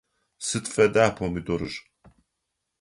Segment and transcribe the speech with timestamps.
[0.47, 1.73] Сыд фэда помидорыр?